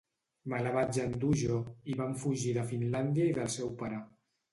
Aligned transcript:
Me 0.51 0.59
la 0.67 0.69
vaig 0.75 0.97
endur 1.01 1.35
jo 1.41 1.57
i 1.93 1.97
vam 1.99 2.15
fugir 2.21 2.53
de 2.55 2.63
Finlàndia 2.71 3.29
i 3.33 3.37
del 3.37 3.53
seu 3.57 3.71
pare. 3.83 4.01